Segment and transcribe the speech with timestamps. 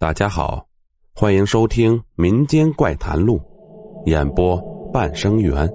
[0.00, 0.66] 大家好，
[1.12, 3.38] 欢迎收听《民间怪谈录》，
[4.10, 4.58] 演播
[4.90, 5.70] 半生缘。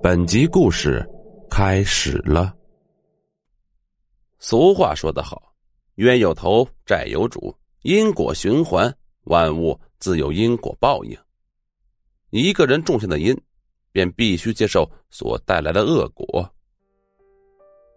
[0.00, 1.04] 本集故事
[1.50, 2.54] 开始了。
[4.38, 5.52] 俗话说得好，
[5.96, 7.52] 冤有头，债有主，
[7.82, 11.18] 因果循环，万物自有因果报应。
[12.30, 13.36] 一个人种下的因，
[13.90, 16.48] 便必须接受所带来的恶果。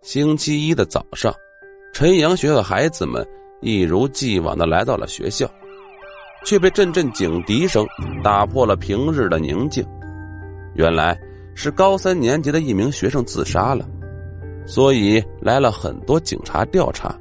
[0.02, 1.32] 星期一的早上，
[1.94, 3.24] 陈阳学校的孩子们
[3.62, 5.48] 一如既往的来到了学校。
[6.46, 7.86] 却被阵阵警笛声
[8.24, 9.86] 打破了平日的宁静。
[10.76, 11.20] 原来
[11.56, 13.88] 是高三年级的一名学生自杀了，
[14.66, 17.18] 所以来了很多警察调查。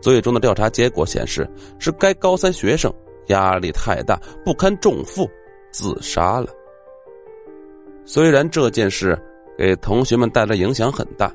[0.00, 2.92] 最终的调查结果显示，是该高三学生
[3.28, 5.28] 压力太大，不堪重负，
[5.70, 6.48] 自杀了。
[8.04, 9.16] 虽然这件事
[9.56, 11.32] 给同学们带来影响很大，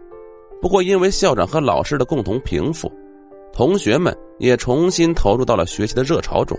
[0.62, 2.92] 不过因为校长和老师的共同平复。
[3.58, 6.56] 同学们也重新投入到了学习的热潮中。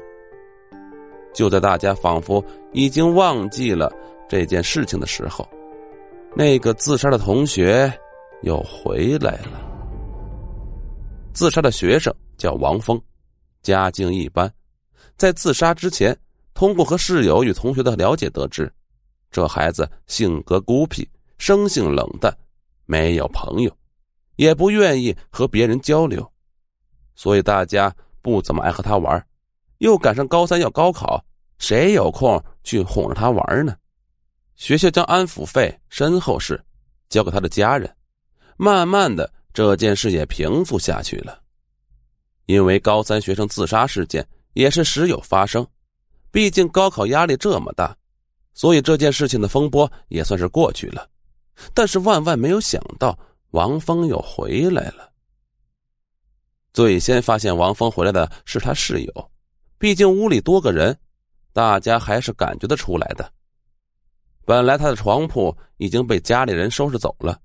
[1.32, 3.88] 就在大家仿佛已经忘记了
[4.28, 5.48] 这件事情的时候，
[6.34, 7.88] 那个自杀的同学
[8.42, 9.64] 又回来了。
[11.32, 13.00] 自杀的学生叫王峰，
[13.62, 14.52] 家境一般，
[15.16, 16.18] 在自杀之前，
[16.52, 18.68] 通过和室友与同学的了解得知，
[19.30, 22.36] 这孩子性格孤僻，生性冷淡，
[22.86, 23.70] 没有朋友，
[24.34, 26.28] 也不愿意和别人交流。
[27.18, 29.26] 所以大家不怎么爱和他玩，
[29.78, 31.20] 又赶上高三要高考，
[31.58, 33.76] 谁有空去哄着他玩呢？
[34.54, 36.64] 学校将安抚费、身后事
[37.08, 37.92] 交给他的家人，
[38.56, 41.42] 慢慢的这件事也平复下去了。
[42.46, 45.66] 因为高三学生自杀事件也是时有发生，
[46.30, 47.96] 毕竟高考压力这么大，
[48.54, 51.08] 所以这件事情的风波也算是过去了。
[51.74, 53.18] 但是万万没有想到，
[53.50, 55.07] 王峰又回来了。
[56.78, 59.30] 最先发现王峰回来的是他室友，
[59.80, 60.96] 毕竟屋里多个人，
[61.52, 63.28] 大家还是感觉得出来的。
[64.44, 67.36] 本来他的床铺已经被家里人收拾走了，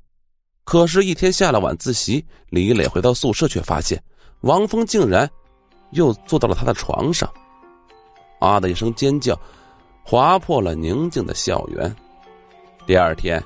[0.64, 4.00] 可是，一天下了晚自习，李磊回到宿舍，却发现
[4.42, 5.28] 王峰竟然
[5.94, 7.28] 又坐到了他的床上。
[8.40, 9.36] 啊的一声尖叫，
[10.04, 11.96] 划破了宁静的校园。
[12.86, 13.44] 第二天，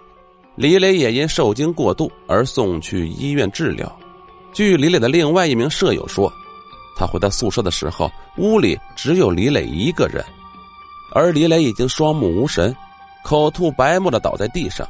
[0.57, 3.97] 李磊也因受惊过度而送去医院治疗。
[4.57, 6.33] 据李磊的另外一名舍友说，
[6.95, 10.25] 他回到宿舍的时候，屋里只有李磊一个人，
[11.13, 12.75] 而李磊已经双目无神，
[13.23, 14.89] 口吐白沫的倒在地上，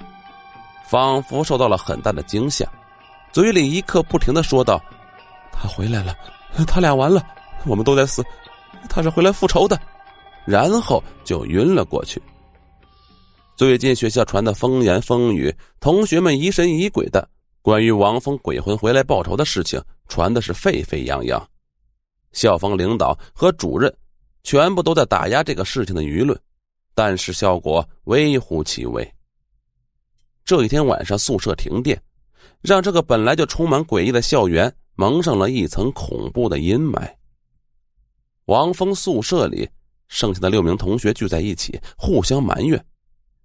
[0.89, 2.65] 仿佛受到了很大的惊吓，
[3.33, 4.81] 嘴里一刻不停的说道
[5.51, 6.15] ：“他回来了，
[6.65, 7.21] 他俩完了，
[7.65, 8.23] 我们都在死，
[8.87, 9.77] 他是回来复仇的。”
[10.47, 12.21] 然后就晕了过去。
[13.57, 17.27] 最近学校传的风言风语，同学们疑神疑鬼的。
[17.67, 21.49] 关于王峰鬼魂回来报仇的事情传的是沸沸扬扬，
[22.31, 23.93] 校方领导和主任
[24.41, 26.39] 全部都在打压这个事情的舆论，
[26.95, 29.05] 但是效果微乎其微。
[30.45, 32.01] 这一天晚上，宿舍停电，
[32.61, 37.05] 让这个本来就充满诡异的校园蒙上了一层恐怖的阴霾。
[38.45, 39.67] 王峰宿舍里
[40.07, 42.81] 剩下的六名同学聚在一起，互相埋怨，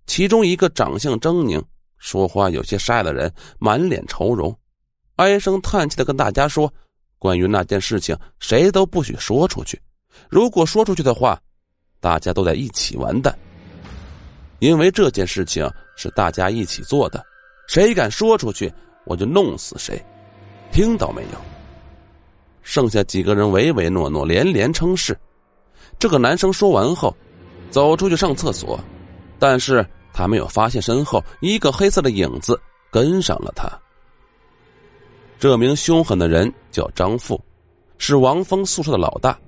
[0.06, 1.60] 其中一个长相狰狞。
[2.02, 4.52] 说话有些沙哑的人满脸愁容，
[5.14, 6.70] 唉声叹气的跟大家说
[7.16, 9.80] ：“关于那件事情，谁都不许说出去。
[10.28, 11.40] 如果说出去的话，
[12.00, 13.32] 大家都在一起完蛋。
[14.58, 17.24] 因为这件事情是大家一起做的，
[17.68, 18.70] 谁敢说出去，
[19.04, 20.04] 我就弄死谁。
[20.72, 21.38] 听到没有？”
[22.62, 25.16] 剩下几个人唯唯诺诺，连连称是。
[26.00, 27.16] 这个男生说完后，
[27.70, 28.76] 走出去上厕所，
[29.38, 29.86] 但是。
[30.12, 33.68] 他没有发现身后一个黑色的影子跟上了他。
[35.38, 37.40] 这名凶狠的人叫张富，
[37.98, 39.38] 是王峰宿舍的老大。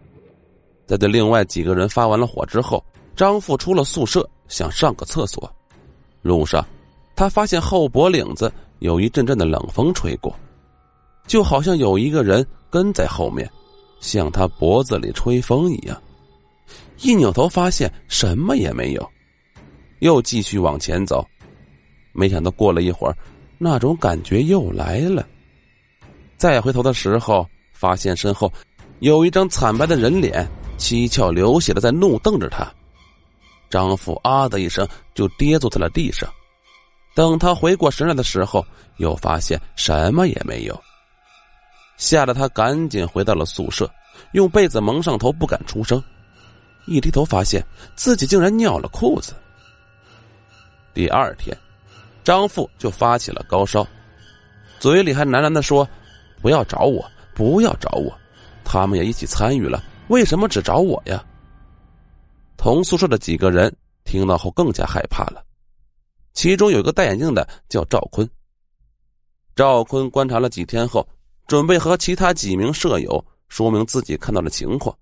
[0.86, 5.50] 在对另外几个人发完了火之后，张富出了宿舍，想上个厕所。
[6.20, 6.66] 路上，
[7.14, 10.34] 他发现后脖领子有一阵阵的冷风吹过，
[11.26, 13.48] 就好像有一个人跟在后面，
[14.00, 15.97] 向他脖子里吹风一样。
[16.98, 19.10] 一扭头，发现什么也没有。
[20.00, 21.26] 又继续往前走，
[22.12, 23.16] 没想到过了一会儿，
[23.58, 25.26] 那种感觉又来了。
[26.36, 28.52] 再回头的时候，发现身后
[29.00, 30.46] 有一张惨白的人脸，
[30.76, 32.70] 七窍流血的在怒瞪着他。
[33.70, 36.28] 张父啊的一声就跌坐在了地上。
[37.14, 38.64] 等他回过神来的时候，
[38.96, 40.80] 又发现什么也没有，
[41.96, 43.88] 吓得他赶紧回到了宿舍，
[44.32, 46.02] 用被子蒙上头，不敢出声。
[46.86, 47.64] 一低头，发现
[47.94, 49.32] 自己竟然尿了裤子。
[50.94, 51.54] 第二天，
[52.22, 53.86] 张富就发起了高烧，
[54.78, 55.86] 嘴里还喃喃的说
[56.41, 57.04] ：“不要找我，
[57.34, 58.16] 不要找我。”
[58.64, 61.22] 他们也一起参与了，为什么只找我呀？
[62.56, 63.74] 同宿舍的几个人
[64.04, 65.44] 听到后更加害怕了，
[66.32, 68.28] 其中有一个戴眼镜的叫赵坤。
[69.54, 71.06] 赵坤观察了几天后，
[71.46, 74.96] 准备和其他几名舍友说明自己看到的情况。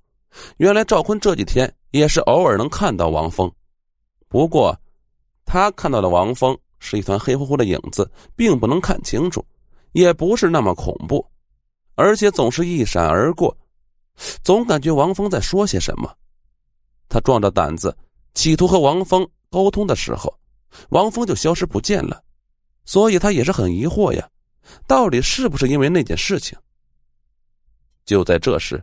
[0.57, 3.51] 原来赵坤这几天也是偶尔能看到王峰，
[4.29, 4.77] 不过
[5.53, 9.45] 他看到的王峰是一团黑乎乎的影子，并不能看清楚，
[9.93, 11.23] 也不是那么恐怖，
[11.95, 13.55] 而且总是一闪而过，
[14.43, 16.11] 总感觉王峰在说些什么。
[17.07, 17.95] 他壮着胆子
[18.33, 20.35] 企图和王峰沟通的时候，
[20.89, 22.25] 王峰就消失不见了，
[22.87, 24.27] 所以他也是很疑惑呀，
[24.87, 26.59] 到底是不是因为那件事情？
[28.07, 28.83] 就在这时。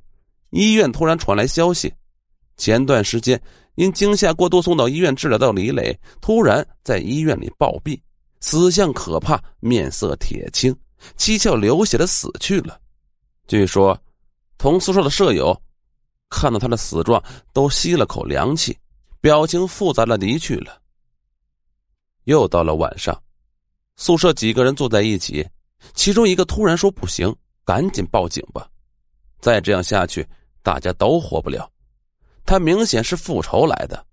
[0.51, 1.91] 医院突然传来消息，
[2.57, 3.41] 前段时间
[3.79, 7.97] 因惊吓过度送到医院治疗的李磊，突然在医院里暴毙，
[8.41, 10.75] 死相可怕，面色铁青，
[11.15, 12.77] 七窍流血的死去了。
[13.47, 13.97] 据说，
[14.57, 15.57] 同宿舍的舍友
[16.29, 17.23] 看到他的死状，
[17.53, 18.77] 都吸了口凉气，
[19.21, 20.81] 表情复杂的离去了。
[22.25, 23.17] 又到了晚上，
[23.95, 25.47] 宿舍几个人坐在一起，
[25.93, 27.33] 其中一个突然说：“不行，
[27.63, 28.69] 赶紧报警吧，
[29.39, 30.27] 再这样下去。”
[30.61, 31.71] 大家都活不了，
[32.49, 34.03] 他明显是复仇来的。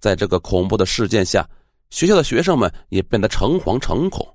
[0.00, 1.46] 在这个恐怖的事件下，
[1.90, 4.26] 学校的学生们也变得诚惶诚恐。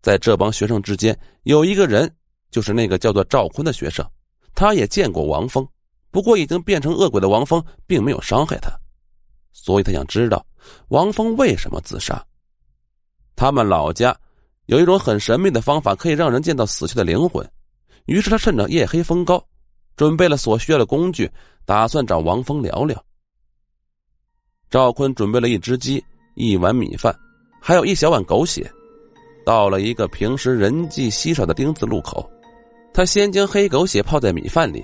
[0.00, 2.10] 在这帮学生之间，有一个人，
[2.50, 4.02] 就是那个叫做赵坤的学生，
[4.54, 5.68] 他也见过王峰，
[6.10, 8.70] 不过已经变成恶鬼的王峰并没有伤害他，
[9.52, 10.46] 所以他想知道
[10.88, 12.24] 王峰为什么自杀。
[13.36, 14.18] 他们老家
[14.64, 17.46] 有一种很神秘的方法，可以让人见到死去的灵魂，
[18.06, 19.46] 于是他趁着夜黑风高。
[19.96, 21.30] 准备了所需要的工具，
[21.64, 23.02] 打算找王峰聊聊。
[24.70, 26.02] 赵坤准备了一只鸡、
[26.34, 27.14] 一碗米饭，
[27.60, 28.70] 还有一小碗狗血。
[29.44, 32.28] 到了一个平时人迹稀少的丁字路口，
[32.92, 34.82] 他先将黑狗血泡在米饭里，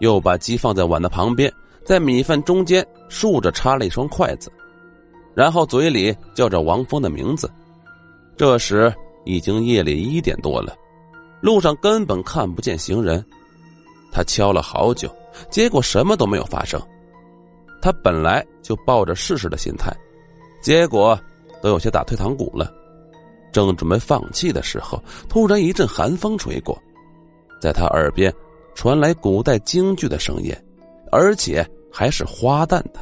[0.00, 1.52] 又把鸡放在碗的旁边，
[1.82, 4.52] 在米饭中间竖着插了一双筷子，
[5.34, 7.50] 然后嘴里叫着王峰的名字。
[8.36, 8.94] 这时
[9.24, 10.76] 已经夜里一点多了，
[11.40, 13.24] 路上根本看不见行人。
[14.12, 15.14] 他敲了好久，
[15.50, 16.80] 结果什么都没有发生。
[17.82, 19.94] 他本来就抱着试试的心态，
[20.62, 21.18] 结果
[21.62, 22.72] 都有些打退堂鼓了。
[23.52, 26.76] 正准备放弃的时候，突然一阵寒风吹过，
[27.60, 28.32] 在他耳边
[28.74, 30.54] 传来古代京剧的声音，
[31.12, 33.00] 而且还是花旦的。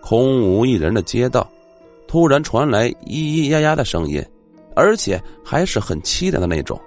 [0.00, 1.48] 空无一人的街道，
[2.06, 4.24] 突然传来咿咿呀呀的声音，
[4.74, 6.80] 而且还是很凄凉的那种。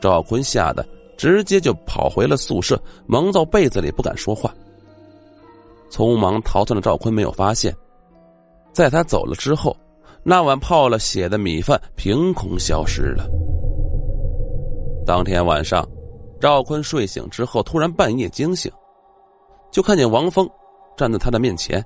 [0.00, 0.86] 赵坤吓得。
[1.16, 4.54] 直接就跑回了宿舍，蒙到被子里不敢说话。
[5.90, 7.74] 匆忙逃窜的赵坤没有发现，
[8.72, 9.76] 在他走了之后，
[10.22, 13.28] 那碗泡了血的米饭凭空消失了。
[15.06, 15.88] 当天晚上，
[16.40, 18.70] 赵坤睡醒之后，突然半夜惊醒，
[19.70, 20.48] 就看见王峰
[20.96, 21.82] 站在他的面前，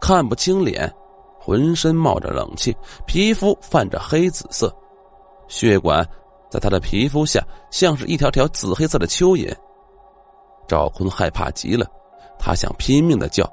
[0.00, 0.90] 看不清脸，
[1.38, 2.74] 浑身冒着冷气，
[3.06, 4.74] 皮肤泛着黑紫色，
[5.46, 6.04] 血管。
[6.52, 9.50] 在他的皮肤下，像是一条条紫黑色的蚯蚓。
[10.68, 11.86] 赵坤害怕极了，
[12.38, 13.50] 他想拼命的叫，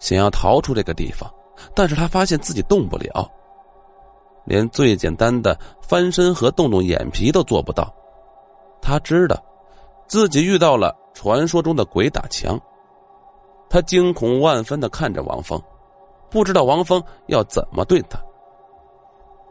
[0.00, 1.30] 想要逃出这个地方，
[1.74, 3.30] 但是他发现自己动不了，
[4.46, 7.94] 连最简单的翻身和动动眼皮都做不到。
[8.80, 9.36] 他知道，
[10.08, 12.58] 自己遇到了传说中的鬼打墙。
[13.68, 15.60] 他惊恐万分的看着王峰，
[16.30, 18.18] 不知道王峰要怎么对他。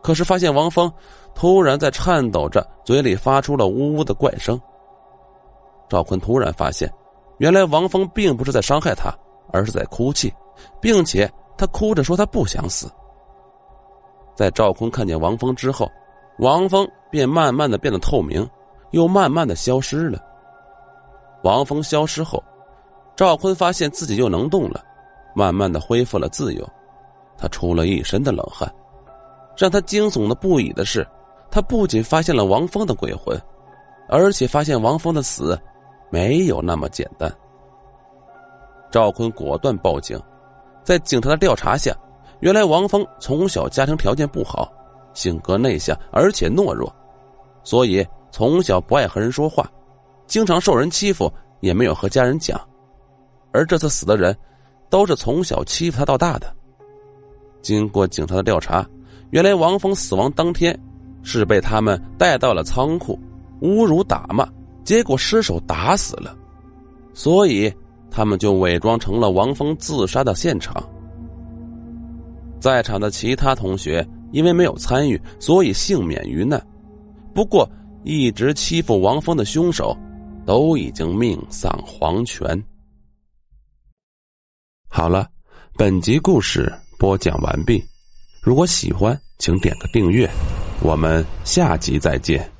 [0.03, 0.91] 可是发现王峰
[1.33, 4.59] 突然在颤抖着，嘴里发出了呜呜的怪声。
[5.87, 6.91] 赵坤突然发现，
[7.37, 9.11] 原来王峰并不是在伤害他，
[9.51, 10.31] 而是在哭泣，
[10.81, 12.91] 并且他哭着说他不想死。
[14.35, 15.89] 在赵坤看见王峰之后，
[16.39, 18.47] 王峰便慢慢的变得透明，
[18.91, 20.19] 又慢慢的消失了。
[21.43, 22.43] 王峰消失后，
[23.15, 24.83] 赵坤发现自己又能动了，
[25.33, 26.67] 慢慢的恢复了自由，
[27.37, 28.69] 他出了一身的冷汗。
[29.55, 31.07] 让他惊悚的不已的是，
[31.51, 33.39] 他不仅发现了王峰的鬼魂，
[34.09, 35.59] 而且发现王峰的死
[36.09, 37.31] 没有那么简单。
[38.89, 40.19] 赵坤果断报警，
[40.83, 41.95] 在警察的调查下，
[42.39, 44.71] 原来王峰从小家庭条件不好，
[45.13, 46.91] 性格内向而且懦弱，
[47.63, 49.71] 所以从小不爱和人说话，
[50.25, 52.59] 经常受人欺负，也没有和家人讲。
[53.51, 54.35] 而这次死的人，
[54.89, 56.51] 都是从小欺负他到大的。
[57.61, 58.83] 经过警察的调查。
[59.33, 60.79] 原来王峰死亡当天，
[61.23, 63.19] 是被他们带到了仓库，
[63.61, 64.47] 侮辱打骂，
[64.83, 66.37] 结果失手打死了，
[67.15, 67.73] 所以
[68.11, 70.87] 他们就伪装成了王峰自杀的现场。
[72.59, 76.63] 在场的其他同学因为没有参与，所以幸免于难。
[77.33, 77.67] 不过，
[78.03, 79.97] 一直欺负王峰的凶手，
[80.45, 82.63] 都已经命丧黄泉。
[84.87, 85.27] 好了，
[85.75, 87.83] 本集故事播讲完毕。
[88.45, 90.29] 如果喜欢，请点个订阅。
[90.81, 92.52] 我们下集再见。